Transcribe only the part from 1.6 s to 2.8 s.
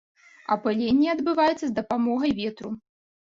з дапамогай ветру.